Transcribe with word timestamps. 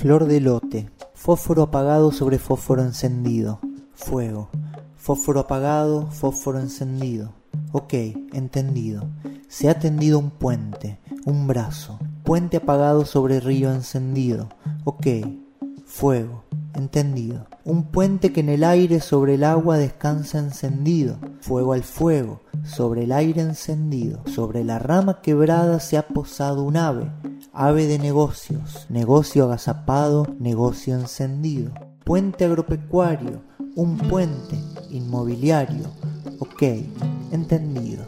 Flor 0.00 0.24
de 0.24 0.40
lote, 0.40 0.88
fósforo 1.12 1.62
apagado 1.62 2.10
sobre 2.10 2.38
fósforo 2.38 2.80
encendido, 2.80 3.60
fuego, 3.92 4.48
fósforo 4.96 5.40
apagado, 5.40 6.06
fósforo 6.10 6.58
encendido. 6.58 7.34
Ok, 7.72 7.92
entendido. 8.32 9.06
Se 9.48 9.68
ha 9.68 9.78
tendido 9.78 10.18
un 10.18 10.30
puente, 10.30 10.98
un 11.26 11.46
brazo, 11.46 11.98
puente 12.24 12.56
apagado 12.56 13.04
sobre 13.04 13.40
río 13.40 13.70
encendido. 13.70 14.48
Ok, 14.84 15.06
fuego, 15.84 16.44
entendido. 16.72 17.46
Un 17.64 17.84
puente 17.84 18.32
que 18.32 18.40
en 18.40 18.48
el 18.48 18.64
aire 18.64 19.00
sobre 19.00 19.34
el 19.34 19.44
agua 19.44 19.76
descansa 19.76 20.38
encendido, 20.38 21.18
fuego 21.40 21.74
al 21.74 21.82
fuego, 21.82 22.40
sobre 22.64 23.04
el 23.04 23.12
aire 23.12 23.42
encendido, 23.42 24.22
sobre 24.26 24.64
la 24.64 24.78
rama 24.78 25.20
quebrada 25.20 25.78
se 25.78 25.98
ha 25.98 26.08
posado 26.08 26.62
un 26.62 26.78
ave, 26.78 27.10
ave 27.52 27.86
de 27.86 27.98
negocios, 27.98 28.86
negocio 28.88 29.44
agazapado, 29.44 30.26
negocio 30.38 30.94
encendido. 30.94 31.72
Puente 32.02 32.46
agropecuario, 32.46 33.42
un 33.76 33.98
puente 33.98 34.58
inmobiliario, 34.88 35.84
ok, 36.38 36.62
entendido. 37.30 38.04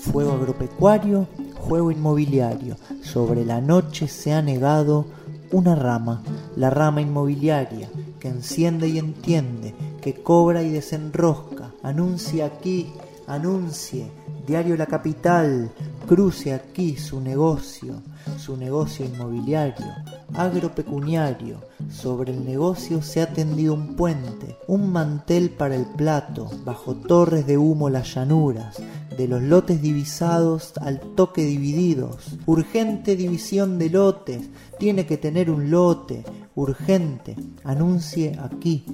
Fuego 0.00 0.32
agropecuario, 0.32 1.28
juego 1.54 1.92
inmobiliario, 1.92 2.76
sobre 3.00 3.44
la 3.44 3.60
noche 3.60 4.08
se 4.08 4.32
ha 4.32 4.42
negado 4.42 5.06
una 5.52 5.74
rama, 5.74 6.22
la 6.56 6.70
rama 6.70 7.00
inmobiliaria, 7.00 7.88
que 8.18 8.28
enciende 8.28 8.88
y 8.88 8.98
entiende, 8.98 9.74
que 10.00 10.14
cobra 10.14 10.62
y 10.62 10.70
desenrosca, 10.70 11.72
anuncia 11.82 12.46
aquí, 12.46 12.92
anuncie, 13.26 14.10
diario 14.46 14.76
La 14.76 14.86
Capital, 14.86 15.70
cruce 16.06 16.54
aquí 16.54 16.96
su 16.96 17.20
negocio, 17.20 18.02
su 18.38 18.56
negocio 18.56 19.04
inmobiliario, 19.04 19.86
agropecuniario, 20.34 21.60
sobre 21.88 22.32
el 22.32 22.44
negocio 22.44 23.02
se 23.02 23.22
ha 23.22 23.32
tendido 23.32 23.74
un 23.74 23.96
puente, 23.96 24.58
un 24.66 24.92
mantel 24.92 25.50
para 25.50 25.76
el 25.76 25.86
plato, 25.86 26.50
bajo 26.64 26.94
torres 26.94 27.46
de 27.46 27.58
humo 27.58 27.90
las 27.90 28.14
llanuras, 28.14 28.76
de 29.16 29.28
los 29.28 29.42
lotes 29.42 29.80
divisados 29.80 30.72
al 30.80 31.00
toque 31.00 31.44
divididos. 31.44 32.38
Urgente 32.46 33.16
división 33.16 33.78
de 33.78 33.90
lotes, 33.90 34.50
tiene 34.78 35.06
que 35.06 35.16
tener 35.16 35.50
un 35.50 35.70
lote, 35.70 36.24
urgente, 36.54 37.36
anuncie 37.64 38.38
aquí. 38.42 38.84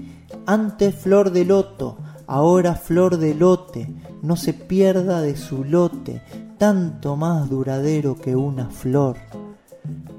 Antes 0.46 0.94
flor 0.94 1.30
de 1.30 1.44
loto, 1.44 1.98
ahora 2.26 2.74
flor 2.74 3.18
de 3.18 3.34
lote, 3.34 3.92
no 4.22 4.36
se 4.36 4.54
pierda 4.54 5.20
de 5.20 5.36
su 5.36 5.64
lote, 5.64 6.22
tanto 6.58 7.16
más 7.16 7.50
duradero 7.50 8.16
que 8.16 8.36
una 8.36 8.70
flor, 8.70 9.16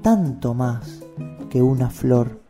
tanto 0.02 0.52
más 0.54 1.00
que 1.48 1.62
una 1.62 1.88
flor 1.88 2.43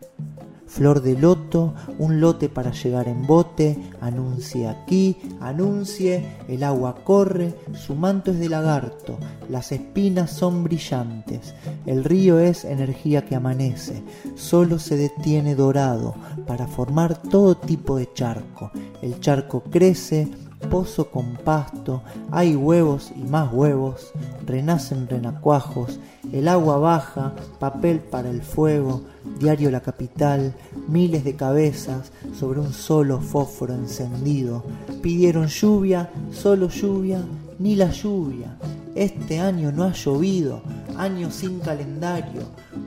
flor 0.74 1.02
de 1.02 1.16
loto, 1.16 1.72
un 1.98 2.20
lote 2.20 2.48
para 2.48 2.72
llegar 2.72 3.06
en 3.06 3.28
bote, 3.28 3.78
anuncie 4.00 4.66
aquí, 4.66 5.16
anuncie, 5.40 6.26
el 6.48 6.64
agua 6.64 6.96
corre, 7.04 7.54
su 7.74 7.94
manto 7.94 8.32
es 8.32 8.40
de 8.40 8.48
lagarto, 8.48 9.16
las 9.48 9.70
espinas 9.70 10.32
son 10.32 10.64
brillantes, 10.64 11.54
el 11.86 12.02
río 12.02 12.40
es 12.40 12.64
energía 12.64 13.24
que 13.24 13.36
amanece, 13.36 14.02
solo 14.34 14.80
se 14.80 14.96
detiene 14.96 15.54
dorado 15.54 16.16
para 16.44 16.66
formar 16.66 17.22
todo 17.22 17.56
tipo 17.56 17.96
de 17.96 18.12
charco, 18.12 18.72
el 19.00 19.20
charco 19.20 19.62
crece, 19.62 20.28
pozo 20.64 21.08
con 21.08 21.36
pasto, 21.36 22.02
hay 22.32 22.56
huevos 22.56 23.12
y 23.14 23.22
más 23.22 23.52
huevos, 23.52 24.10
renacen 24.44 25.06
renacuajos, 25.08 26.00
el 26.32 26.48
agua 26.48 26.78
baja, 26.78 27.34
papel 27.58 28.00
para 28.00 28.30
el 28.30 28.42
fuego, 28.42 29.02
diario 29.38 29.70
La 29.70 29.80
Capital, 29.80 30.54
miles 30.88 31.24
de 31.24 31.36
cabezas 31.36 32.12
sobre 32.38 32.60
un 32.60 32.72
solo 32.72 33.20
fósforo 33.20 33.74
encendido. 33.74 34.64
Pidieron 35.02 35.46
lluvia, 35.48 36.10
solo 36.32 36.68
lluvia, 36.68 37.24
ni 37.58 37.76
la 37.76 37.90
lluvia. 37.90 38.56
Este 38.94 39.40
año 39.40 39.72
no 39.72 39.84
ha 39.84 39.92
llovido, 39.92 40.62
año 40.96 41.30
sin 41.30 41.60
calendario. 41.60 42.42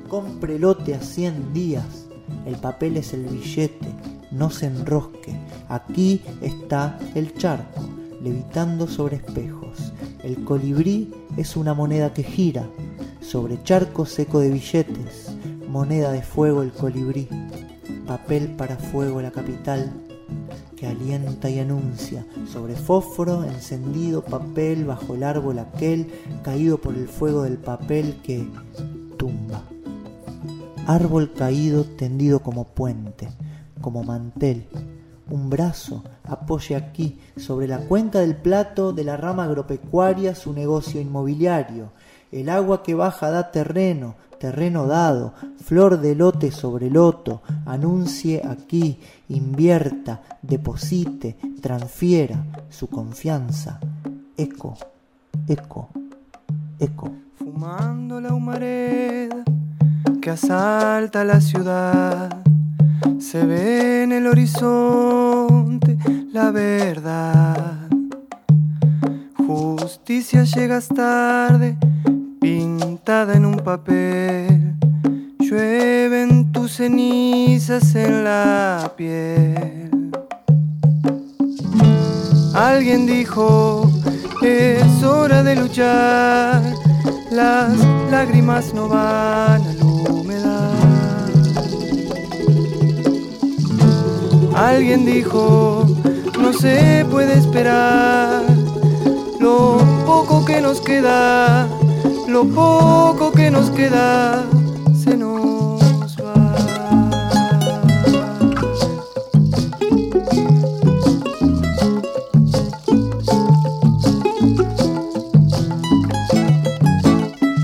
Compre 0.07 0.57
lote 0.57 0.95
a 0.95 1.01
cien 1.01 1.53
días. 1.53 2.05
El 2.45 2.55
papel 2.55 2.97
es 2.97 3.13
el 3.13 3.25
billete, 3.25 3.93
no 4.31 4.49
se 4.49 4.67
enrosque. 4.67 5.37
Aquí 5.69 6.21
está 6.41 6.97
el 7.13 7.33
charco, 7.35 7.81
levitando 8.21 8.87
sobre 8.87 9.17
espejos. 9.17 9.93
El 10.23 10.43
colibrí 10.43 11.13
es 11.37 11.55
una 11.55 11.73
moneda 11.73 12.13
que 12.13 12.23
gira 12.23 12.67
sobre 13.27 13.61
charco 13.61 14.05
seco 14.05 14.39
de 14.39 14.49
billetes 14.49 15.35
moneda 15.67 16.13
de 16.13 16.21
fuego 16.21 16.63
el 16.63 16.71
colibrí, 16.71 17.27
papel 18.07 18.55
para 18.55 18.77
fuego 18.77 19.21
la 19.21 19.31
capital, 19.31 19.91
que 20.77 20.87
alienta 20.87 21.49
y 21.49 21.59
anuncia, 21.59 22.25
sobre 22.49 22.75
fósforo 22.75 23.43
encendido 23.43 24.23
papel 24.23 24.85
bajo 24.85 25.15
el 25.15 25.23
árbol 25.23 25.59
aquel, 25.59 26.09
caído 26.41 26.77
por 26.79 26.95
el 26.95 27.09
fuego 27.09 27.43
del 27.43 27.57
papel 27.57 28.21
que 28.23 28.47
tumba. 29.17 29.63
Árbol 30.85 31.33
caído 31.33 31.83
tendido 31.83 32.39
como 32.39 32.63
puente, 32.63 33.27
como 33.81 34.05
mantel, 34.05 34.67
un 35.29 35.49
brazo 35.49 36.01
apoya 36.23 36.77
aquí, 36.77 37.19
sobre 37.35 37.67
la 37.67 37.79
cuenca 37.79 38.19
del 38.19 38.37
plato 38.37 38.93
de 38.93 39.03
la 39.03 39.17
rama 39.17 39.43
agropecuaria, 39.43 40.33
su 40.33 40.53
negocio 40.53 41.01
inmobiliario. 41.01 41.91
El 42.31 42.49
agua 42.49 42.83
que 42.83 42.93
baja 42.93 43.31
da 43.31 43.51
terreno, 43.51 44.15
terreno 44.39 44.85
dado, 44.85 45.33
flor 45.63 46.01
de 46.01 46.15
lote 46.15 46.51
sobre 46.51 46.89
loto, 46.89 47.41
anuncie 47.65 48.41
aquí, 48.45 48.99
invierta, 49.29 50.21
deposite, 50.41 51.37
transfiera 51.61 52.43
su 52.69 52.87
confianza. 52.87 53.79
Eco, 54.35 54.77
eco, 55.47 55.89
eco. 56.79 57.11
Fumando 57.37 58.19
la 58.19 58.33
humareda 58.33 59.43
que 60.21 60.29
asalta 60.29 61.23
la 61.23 61.39
ciudad, 61.39 62.43
se 63.19 63.45
ve 63.45 64.03
en 64.03 64.11
el 64.11 64.27
horizonte 64.27 65.97
la 66.33 66.51
verdad. 66.51 67.87
Justicia 69.47 70.43
llegas 70.43 70.87
tarde 70.89 71.77
pintada 73.07 73.35
en 73.35 73.45
un 73.45 73.55
papel. 73.59 74.73
Llueven 75.39 76.51
tus 76.51 76.73
cenizas 76.73 77.95
en 77.95 78.25
la 78.25 78.91
piel. 78.97 80.11
Alguien 82.53 83.05
dijo, 83.05 83.89
es 84.41 85.03
hora 85.03 85.41
de 85.41 85.55
luchar, 85.55 86.61
las 87.31 87.77
lágrimas 88.11 88.73
no 88.73 88.89
van 88.89 89.61
a 89.61 89.73
la 89.73 90.11
humedad. 90.11 90.73
Alguien 94.53 95.05
dijo, 95.05 95.85
no 96.37 96.51
se 96.51 97.05
puede 97.09 97.35
esperar, 97.35 98.43
lo 99.39 99.77
poco 100.05 100.43
que 100.43 100.59
nos 100.59 100.81
queda 100.81 101.69
lo 102.37 102.45
poco 102.45 103.31
que 103.31 103.49
nos 103.49 103.71
queda 103.71 104.43
se 104.93 105.17
nos 105.17 105.81
va. 106.21 106.35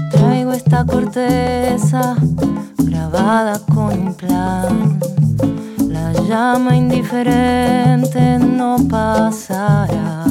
Traigo 0.09 0.53
esta 0.53 0.83
corteza 0.87 2.15
grabada 2.79 3.59
con 3.75 3.93
un 4.07 4.13
plan. 4.15 4.99
La 5.87 6.13
llama 6.27 6.75
indiferente 6.75 8.39
no 8.39 8.77
pasará. 8.89 10.23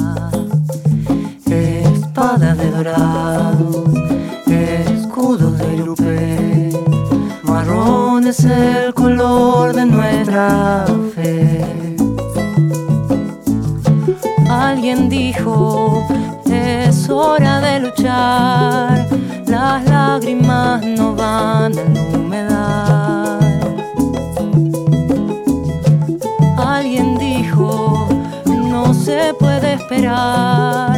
Espada 1.45 2.55
de 2.55 2.71
dorado 2.71 3.92
es 8.33 8.45
el 8.45 8.93
color 8.95 9.73
de 9.75 9.85
nuestra 9.85 10.85
fe. 11.13 11.95
Alguien 14.49 15.07
dijo, 15.07 16.03
es 16.49 17.09
hora 17.09 17.61
de 17.61 17.79
luchar, 17.81 19.07
las 19.45 19.85
lágrimas 19.85 20.83
no 20.83 21.13
van 21.13 21.77
a 21.77 21.83
la 21.93 22.17
humedad. 22.17 23.39
Alguien 26.57 27.17
dijo, 27.19 28.07
no 28.45 28.95
se 28.95 29.35
puede 29.37 29.73
esperar, 29.73 30.92